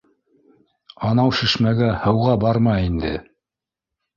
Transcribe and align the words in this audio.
Анау 1.09 1.35
шишмәгә 1.41 1.91
һыуға 2.07 2.33
барма 2.45 2.77
инде 2.87 3.13